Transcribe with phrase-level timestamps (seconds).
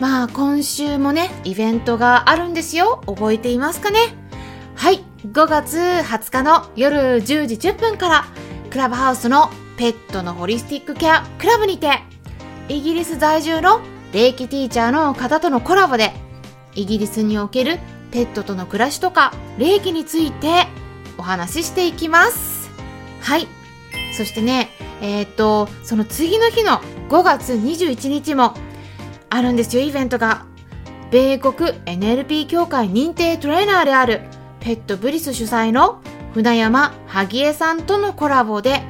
[0.00, 3.02] まあ今週もね、イベントがあるんですよ。
[3.06, 3.98] 覚えていますかね？
[4.76, 8.24] はい、5月20日の夜10時10分から、
[8.70, 12.00] クラブハウスのペットのホリスティックケアクラブにて、
[12.68, 13.80] イギリス在住の
[14.12, 16.12] 霊気ティーチャーの方とのコラボで、
[16.76, 17.80] イギリスにおける
[18.12, 20.66] ペットとの暮らしとか霊気について
[21.18, 22.70] お話ししていきます。
[23.20, 23.48] はい。
[24.16, 28.54] そしてね、えっ、と、その次の日の5月21日も
[29.30, 30.46] あるんですよ、イベントが。
[31.10, 34.20] 米国 NLP 協会認定トレーナーである
[34.60, 36.02] ペットブリス主催の
[36.34, 38.82] 船山萩江さんとのコラボで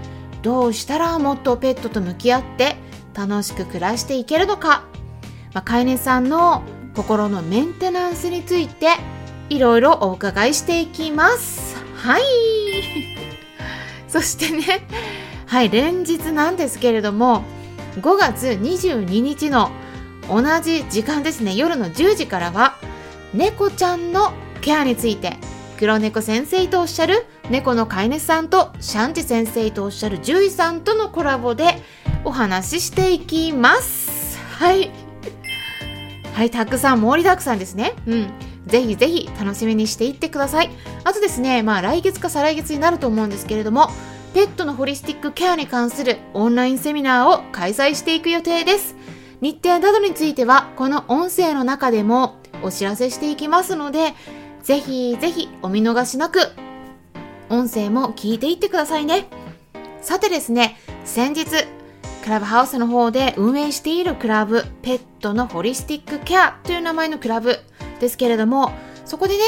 [0.42, 2.76] どうしたらもっとペットと向き合って
[3.14, 4.84] 楽しく暮らしていけるのか、
[5.54, 6.62] まあ、飼い主さんの
[6.94, 8.88] 心のメンテナンスについて
[9.48, 11.76] いろいろお伺いしていきます。
[11.94, 12.22] はい。
[14.08, 14.86] そしてね、
[15.46, 17.44] はい、連日なんですけれども、
[18.00, 19.70] 5月22日の
[20.28, 22.76] 同じ時間ですね、夜の10時からは、
[23.34, 25.36] 猫ちゃんのケアについて、
[25.78, 31.82] 黒猫先生とおっしゃる猫の飼い主さんとシャンチ先生とおっしゃる獣医さんとのコラボで
[32.24, 34.38] お話ししていきます。
[34.58, 34.90] はい。
[36.34, 37.94] はい、たくさん盛りだくさんですね。
[38.06, 38.30] うん。
[38.66, 40.70] ぜひぜひ楽しみにしていってください。
[41.04, 43.88] あとですね、まあ来月か再来月になると思うんですけれども、
[44.34, 48.94] ペットのホリスティックケアに関するオンラインセミナーを開催していく予定です。
[49.40, 54.14] 日程などについては、この音声の中でもお知らせしていきますので、
[54.62, 56.40] ぜひぜひお見逃しなく、
[57.48, 59.28] 音声も聞いていってくださいね。
[60.02, 61.46] さてですね、先日、
[62.22, 67.58] クラブハウスの方で運営しているクラブ、ペットのホリスティックケアという名前のクラブ
[68.00, 68.72] ですけれども、
[69.04, 69.44] そこでね、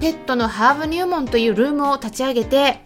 [0.00, 2.80] ペットのハーブ入門というルームを立ち上げて、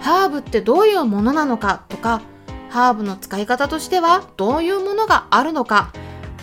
[0.00, 2.22] ハーブってどういうものなのかとか、
[2.70, 5.92] ハーブの使い方としてはどういうものがあるのか？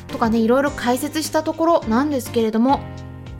[0.07, 2.79] とかね、いろいろ解説したところなんですけれども、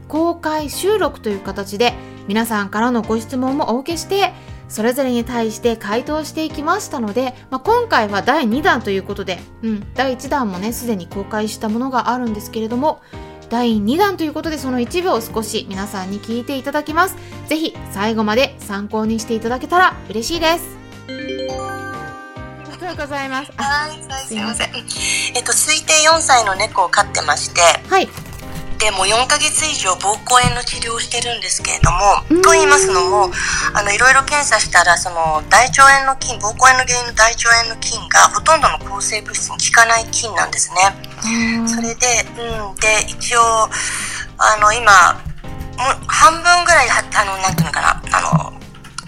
[0.07, 1.93] 公開収録という形で
[2.27, 4.33] 皆さんからのご質問もお受けして、
[4.67, 13.01] それぞれに対して回答していきましたので、まあ、今回は第2弾ということで、うん、第1弾もね、すでに公開したものがあるんですけれども、
[13.49, 17.15] 第2弾ということでその一部を少し皆さんに聞いていただきます。
[17.47, 20.84] ぜひ最後まで参考にしていただけたら嬉しいです。
[22.85, 23.51] ありがとうございます。
[23.57, 24.69] はい、すいません。
[25.35, 28.07] えっと、推定4歳の猫を飼ってまして、はい。
[28.77, 33.31] でも4ヶ月以上膀胱炎の治療をしてるんですけれども、と言いますのも
[33.73, 40.91] あのいろいろ検査したらその大腸炎の菌膀胱炎の原因の大腸炎の菌がほとんどの抗生物質に効かない菌なんですね。
[41.65, 43.41] それで,、うん、で一応
[44.37, 44.91] あの今
[45.79, 48.54] もう半分ぐらいあのなんていうのかなあの、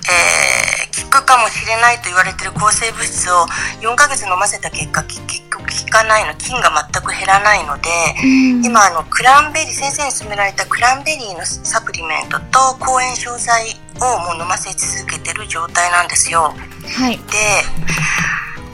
[0.09, 3.45] えー、効くかもしれないと言われてる抗生物質を
[3.81, 7.90] 4ヶ月飲ませた結果結局効かないの菌が全く減らないので、
[8.23, 16.53] うん、今あのクランベリー先生に勧められたクランベリーのサプリメントと抗炎症剤をもう飲ませ続けてる状態なんですよ。
[16.95, 17.24] はい、で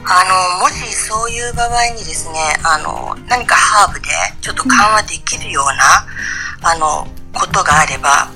[0.06, 4.08] あのもしそういう場合にですねあの何かハーブで
[4.40, 5.64] ちょっと緩和できるよう
[6.62, 8.28] な、うん、あのことがあれば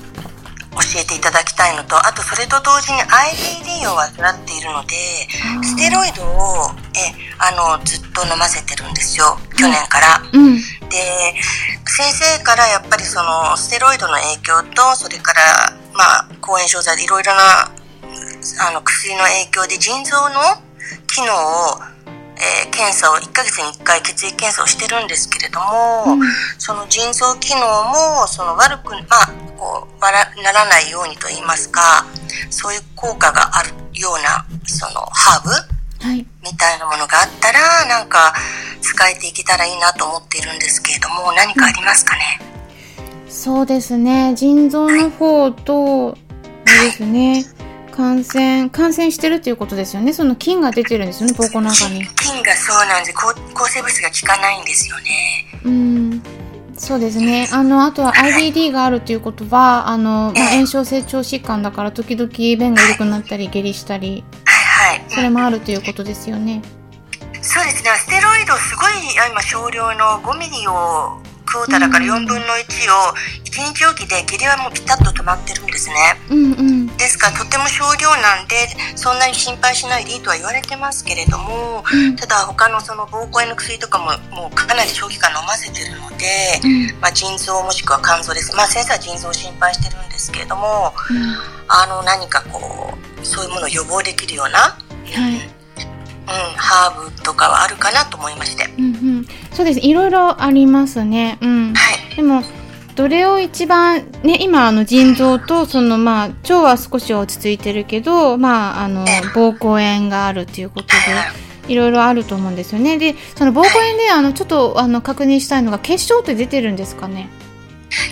[0.71, 4.95] 教えていただきたいのとあとそれと同時に IBD を患っているので
[5.63, 9.37] ステロイドをえあのずっと飲ませてるんですよ。
[9.55, 10.21] 去年から。
[10.33, 10.55] うん、
[10.89, 11.33] で
[11.85, 17.71] 先生からやっぱりそのステロイドの影響とそれからまあ抗炎症剤でいろいろな
[18.67, 20.39] あの薬の影響で腎臓の
[21.07, 21.98] 機能を
[22.39, 26.27] えー、検査を1ヶ月に1回血液検査をしてるんですけれども、うん、
[26.57, 29.27] その腎臓機能もその悪く、まあ、
[29.57, 32.05] こうならないようにといいますか
[32.49, 35.49] そういう効果があるようなそのハーブ、
[36.07, 38.33] はい、みたいなものがあったらなんか
[38.81, 42.39] 使えていけたらいいなと思っているんですけれども何かありますかね、
[43.25, 44.33] うん、そうですね。
[44.35, 47.43] 腎臓の方と、はい、ですね、
[47.99, 50.13] 感染、感染してるっていうことですよね。
[50.13, 52.07] その菌が出てるんですよね、膀胱の中に。
[52.15, 53.13] 菌がそうなんです。
[53.13, 53.33] 抗
[53.67, 55.45] 生物質が効かないんですよね。
[55.65, 56.23] うん。
[56.77, 57.49] そうですね。
[57.51, 65.05] あの、あとは IBD があるっていうことは、あの、まあ、炎症性腸疾患だから時々便が緩くなったり、下痢したり、はいはい。
[65.09, 66.61] それもあるということですよね。
[67.41, 67.89] そうですね。
[67.97, 68.93] ステロイドすごい
[69.29, 71.19] 今少量の5ミリを
[71.49, 72.61] クォーターだから4分の1
[72.93, 73.17] を
[73.49, 75.95] 1日おきで下痢はもうピタッと止まってるんですね。
[76.29, 76.87] うんうん。
[76.97, 86.67] ですからとても少量なんでそんなに心配しないでいいとは言われてますけれども、うんただ他のその膀胱炎の薬とかももうかなり長期間飲ませてるので、う
[86.97, 90.93] んまあ、腎臓もしくは肝臓です、まあ、先生は腎臓を心配してるんですけれども
[91.67, 94.75] あの何かこうそういうものを予防できるような、は
[95.29, 95.59] い。
[96.29, 98.69] うん、ハーブとかはあるかなと思いまして。
[98.77, 98.88] うんうん。
[99.51, 99.79] そうです。
[99.79, 101.37] いろいろありますね。
[101.41, 101.73] うん。
[101.73, 101.79] は
[102.13, 102.43] いでも、
[102.95, 110.87] どれを一番、ね、今、あの、腎臓と、その、まあ、腸は少し落ち着いてるけど、まあ、あの、膀胱炎があるっていうこと
[111.67, 112.97] で、いろいろあると思うんですよね。
[112.97, 117.29] で、その膀胱炎で、あの、ちょっと、あの、確認したいのが、結晶って出てるんですかね？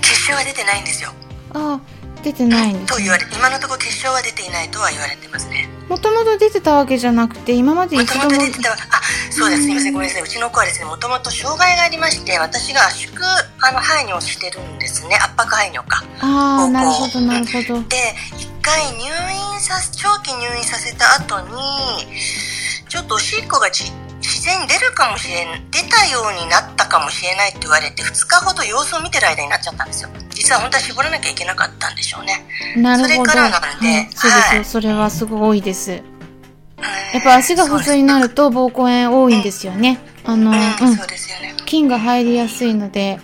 [0.02, 1.12] 結晶は出てないんですよ。
[1.54, 1.97] ああ、
[2.32, 2.88] 出てないんです、ね。
[2.88, 5.70] と言われ今のところ結晶は出ていないとは言われてますね。
[5.88, 8.32] もともと出てたわけじゃなくて、今まで一度も。
[8.32, 8.76] と出てたあ
[9.32, 10.24] そうですすみませんごめんなさい。
[10.24, 13.20] うちの子はですねもともと障害がありまして私が圧縮
[13.62, 17.88] あの排尿してるんですね圧迫排尿かああ、なるほど、なるほど。
[17.88, 17.96] で
[18.38, 19.06] 一回入
[19.54, 21.56] 院させ長期入院させた後に
[22.90, 23.86] ちょっとおしっこがじ
[24.28, 32.44] 自然に出るかもしれん出たようになったかもしれないって言われて2日ほど様子を見てる間になっちゃったんですよ実は本当は絞らなきゃいけなかったんでしょうね
[32.76, 33.16] なるほど。
[33.16, 35.92] それからなんではいそうですよ、はいそれはすごい多いです。
[35.92, 35.98] や
[37.14, 40.00] やっぱ足が不随になると膀胱炎多いんですよね。
[40.26, 41.08] あの、うん、うんそう。
[41.08, 43.20] ですよね菌が入りやすいので、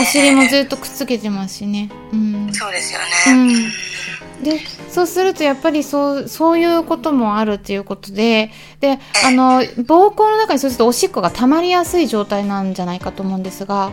[0.00, 1.90] お尻もずっとくっつけてますしね。
[2.12, 2.52] うん。
[2.52, 3.72] そうですよね、うんうん
[4.42, 4.60] で、
[4.90, 8.50] そうするとやっぱりそう、そういうこともあるっていうことで、
[8.80, 13.90] で、あの、膀胱の中にそうするとおしっこが溜まりやすい状態なんじゃないかと思うんですが、は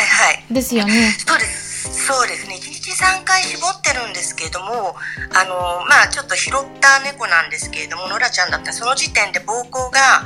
[0.00, 1.12] いはいですよね。
[1.26, 2.06] そうです。
[2.06, 2.56] そうですね。
[2.56, 4.96] 1日3回絞ってるんですけれども、
[5.32, 10.24] あの、まあちょっと拾った猫なんですけれども、ノラちゃんだったらその時点で膀胱が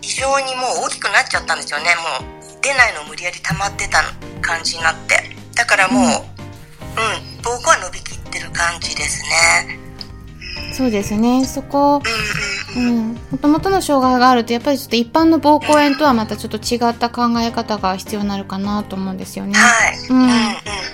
[0.00, 1.94] 異常にもう大きくなっちゃったんですよね。
[2.20, 2.33] もう
[2.64, 4.02] 出ないの無理やり溜まってた
[4.40, 5.20] 感じになって。
[5.54, 6.10] だからもう、うん、
[7.42, 9.78] 膀胱は伸びきってる感じですね。
[10.72, 11.44] そうですね。
[11.44, 12.00] そこ、
[12.74, 12.96] うんうんうん。
[12.96, 13.18] うん。
[13.32, 19.52] もともとの障害があると、やっぱりちょっと一般の膀胱炎とはまたちょっと違った考え方が必要になるかなと思うんですよね。
[19.54, 19.98] はい。
[20.08, 20.34] うんうんうん。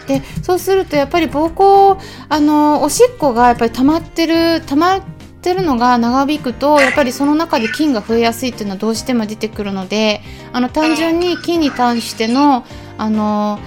[0.08, 5.19] で、そうするとやっぱり膀胱、あの、おしっこがやっぱり溜まってる、溜まって
[5.54, 10.20] るのが長引くと、やっぱりその中で菌が増えやすいっていうのはどうしても出てくるので、
[10.52, 12.64] あの、単純に菌に対しての、
[12.98, 13.58] あの、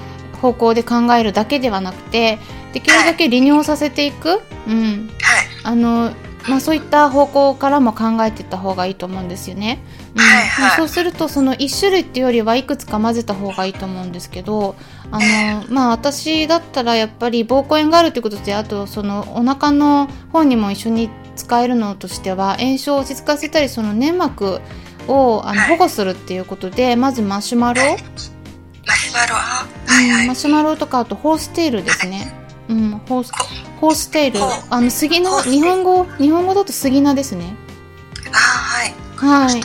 [0.41, 2.37] 方向で考えるだけではなくて、
[2.73, 5.09] できるだけ利尿させていく、うん。
[5.21, 5.45] はい。
[5.63, 6.11] あの、
[6.47, 9.79] まあ、そういった方向からも考えていった方がいいと思うんですよね。
[10.15, 10.21] うん
[10.59, 14.75] まあそうするとその1種類っていうよりはいくつか混ぜた方がいいと思うんですけど
[15.09, 24.61] あの、まあ、私だったらやっぱり膀胱炎があるということであとそのお腹の方にも一緒に使えるのとしては炎症を落ち着かせたりその粘膜
[25.07, 27.81] をあのはい保護するっていうことでまずマシュマロ、
[28.85, 30.21] マシュマロあはいはい。
[30.21, 32.33] うんマシュマロとかあとホーステールですね。
[32.69, 33.37] うん、ホースこ
[33.81, 34.39] ホーステール
[34.69, 37.55] あの杉の日本語日本語だと杉菜ですね。
[38.31, 38.93] あはい。
[39.15, 39.61] はい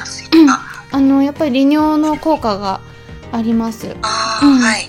[0.48, 2.80] ああのやっぱり利尿の効果が
[3.30, 3.94] あります。
[4.02, 4.88] あうんーはい。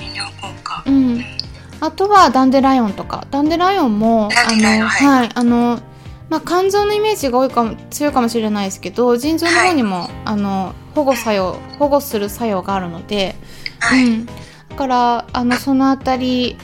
[0.00, 0.82] 利尿効果。
[0.86, 1.24] うん。
[1.80, 5.80] あとはダンデライオンとか、ダンデライオンもあのはいはい、あの
[6.28, 13.36] まあ肝臓のイメージが多いかも強いかもしれないですけど、腎臓の方にも、あの保護作用保護する作用があるので、
[13.80, 14.04] はい。
[14.04, 14.26] うん。
[14.26, 14.32] だ
[14.76, 16.56] からあのそのあたり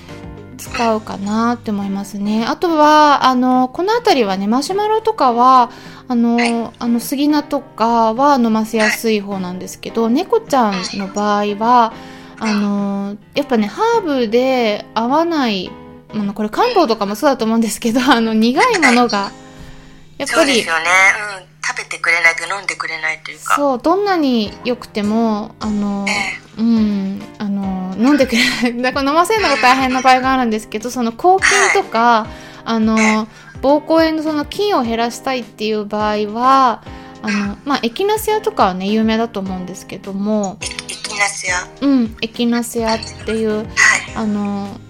[0.56, 2.44] 使うかなって思いますね。
[2.44, 5.70] あとはあのこのあたりはねマシュマロとかは
[6.08, 11.92] あの、はいあの杉菜とかは飲ませやすい方なんですけど、猫ちゃんの場合は
[12.40, 15.70] あのやっぱねハーブで合わない
[16.14, 19.30] ものこれ漢方とかもそうだと思うんですけどあの苦いものが
[20.20, 20.84] やっぱりそうですよね。
[21.42, 21.50] うん。
[21.66, 23.54] 食べてくれないと飲んでくれないというか。
[23.54, 32.26] そうどんなに良くてもあのえうんあの飲んでくれないだから飲ませるのが大変な場合があるんですけどその抗菌とか
[32.64, 32.96] あの
[33.62, 36.82] 膀胱炎のその菌を減らしたいっていう場合は
[37.22, 41.56] あのまあエキナセアとかはね有名だと思うんですけどもえ、エキナセア。
[41.56, 43.66] はうんエキナセアっていうい。
[44.16, 44.80] あの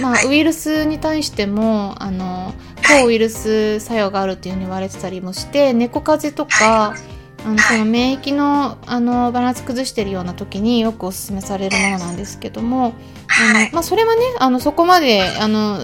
[0.00, 0.26] まあ、はい。
[0.26, 2.54] ウイルスに対してもあの
[2.88, 6.94] 抗ウイルス作用があるっていうふうに言われてたりもして猫風邪とか
[7.44, 12.94] あのその免疫のあのバランス崩してるような時によくおすすめされるものなんですけども
[13.28, 13.64] あはい。
[13.66, 15.78] の、まあ、それはねあのそこまであの、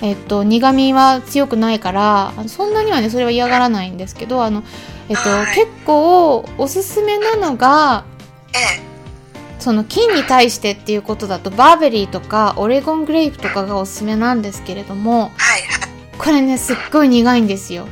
[0.00, 4.62] えっと、苦味は強くないからそんなにはねそれは嫌がらないんですけどあの、
[5.08, 8.04] えっとはい結構おすすめなのが
[8.54, 8.86] ええ。
[9.58, 15.32] その菌に対してっていうことだとバーベリーとかオレゴングレープとかがおすすめなんですけれども。
[16.18, 17.88] これねすっごい苦いんですよ。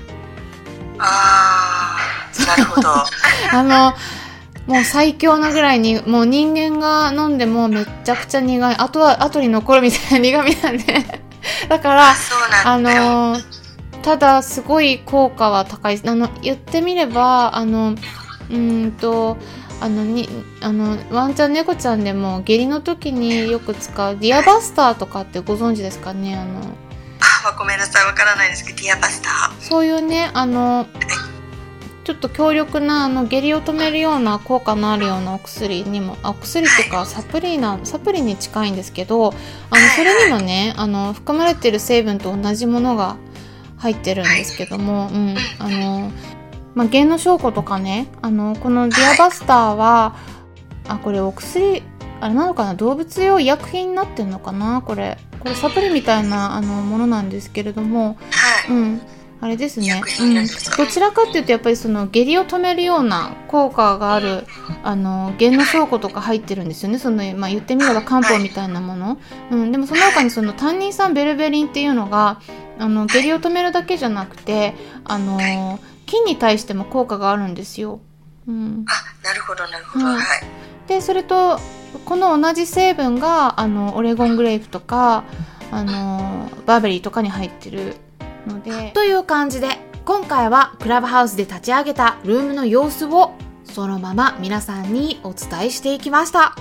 [0.98, 2.46] ああ。
[2.46, 2.88] なるほど。
[3.52, 3.94] あの
[4.66, 8.74] もう最強なぐらいに、もう人間が飲んでもめっちゃくちゃ苦い。
[8.78, 11.04] あとは後に残るみたいな苦味なんで。
[11.68, 12.14] だから、
[12.64, 13.44] あのー、
[14.02, 16.00] ただすごい効果は高い。
[16.06, 17.94] あの、言ってみれば、あの、
[18.50, 19.36] うんと、
[19.80, 20.28] あのに
[20.62, 26.36] あのワンちゃん猫ちゃんでも下痢の時によく使うディアバスターとかってご存知ですかね？
[26.36, 26.62] あの
[27.48, 29.28] あごめんなさいわからないですけどディアバスタ。
[29.28, 30.86] ーそういうねあの
[32.04, 39.34] ちょっと強力なあの下痢を止めるような効果のあるようなお薬にもあお薬っていうかサプリなサプリに近いんですけどあの
[39.96, 43.16] それにもねあの含まれてる成分と同じものが
[43.78, 46.10] 入ってるんですけども、うん、あの
[46.74, 50.16] まあ、ゲノ証拠とかねあのこのディアバスターは
[50.88, 51.82] あこれお薬
[52.20, 59.00] あれなのかな動物用医薬品になってんのかなこれこれサプリみたいなあのものなんですけれども、はい、うん。
[59.40, 60.46] あれですね、うん、
[60.78, 64.46] どちらかっていうとやっぱりその下痢を止めるような効果がある
[64.82, 66.98] あのゲノ証拠とか入ってるんですよね。
[66.98, 69.18] その、まあ、言ってみれば漢方みたいなもの、
[69.50, 72.40] うん、でもその他にそのタンニン酸ベルベリンっていうのが
[72.78, 74.74] あの下痢を止めるだけじゃなくて
[75.04, 78.00] あの菌に対しても効果があるんですよ。
[78.48, 80.26] うん、あなるほどなるほど、はい、
[80.88, 81.60] でそれと
[81.98, 85.24] この同じ成分があのオレゴングレープとか
[85.70, 87.96] あのバーベリーとかに入ってる
[88.46, 88.92] ので。
[88.92, 93.32] という感じで今回はクラブハウスで立ち上げたルームの様子を
[93.64, 96.54] そのまま皆さんにお伝えしていきました。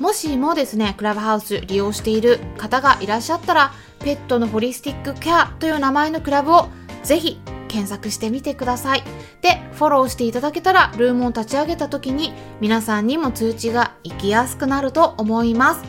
[0.00, 6.68] もしもですねクラブハウス利用している方がいらっしゃったらペットのホリスティックケアという名前のクラブを
[7.02, 7.40] ぜひ
[7.76, 9.02] 検索してみてください。
[9.42, 15.84] で、フォローしていただけたら、ルームを立ち上げた時に、皆さんにも通知が行きやすくなると思います。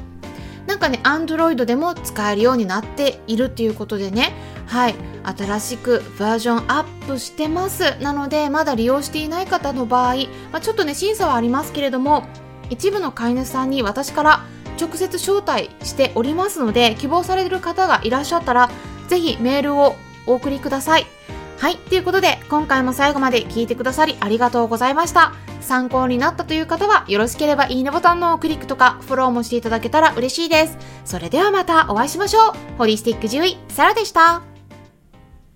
[0.68, 4.34] なんかね、Android でも使えるようになっているっていうことでね、
[4.66, 7.98] はい、新しくバージョンアップしてます。
[8.02, 10.16] なので、まだ利用していない方の場合、
[10.52, 12.26] まあ、ちょっとね、審査はありますけれども、
[12.70, 14.42] 一部の飼い主さんに私から
[14.78, 18.70] 直接招待しておりますので、希望される方がいらっしゃったら、
[19.08, 21.08] ぜひメールをお送りください。
[21.58, 21.78] はい。
[21.78, 25.34] ということで、今回も最後まで聞いてくださりありがとうございました。
[25.62, 30.78] 参考になったという方は、よろしければいいねボタンのクリックとか、フォローもしていただけたら嬉しいです。
[31.04, 32.54] それではまたお会いしましょう。
[32.78, 34.57] ホリスティック獣医、サラでした。